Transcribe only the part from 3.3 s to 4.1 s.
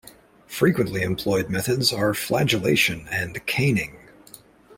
caning.